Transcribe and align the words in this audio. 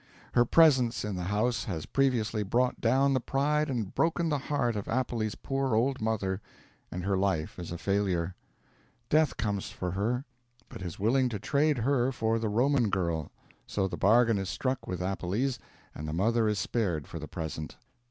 Her 0.33 0.45
presence 0.45 1.05
in 1.05 1.15
the 1.15 1.25
house 1.25 1.65
has 1.65 1.85
previously 1.85 2.41
brought 2.41 2.81
down 2.81 3.13
the 3.13 3.19
pride 3.19 3.69
and 3.69 3.93
broken 3.93 4.29
the 4.29 4.39
heart 4.39 4.75
of 4.75 4.87
Appelles' 4.87 5.35
poor 5.35 5.75
old 5.75 6.01
mother; 6.01 6.41
and 6.91 7.03
her 7.03 7.15
life 7.15 7.59
is 7.59 7.71
a 7.71 7.77
failure. 7.77 8.33
Death 9.09 9.37
comes 9.37 9.69
for 9.69 9.91
her, 9.91 10.25
but 10.69 10.81
is 10.81 10.97
willing 10.97 11.29
to 11.29 11.37
trade 11.37 11.77
her 11.77 12.11
for 12.11 12.39
the 12.39 12.49
Roman 12.49 12.89
girl; 12.89 13.31
so 13.67 13.87
the 13.87 13.95
bargain 13.95 14.39
is 14.39 14.49
struck 14.49 14.87
with 14.87 15.01
Appelles, 15.01 15.59
and 15.93 16.07
the 16.07 16.13
mother 16.13 16.47
is 16.47 16.57
spared 16.57 17.05
for 17.05 17.19
the 17.19 17.27
present. 17.27 17.77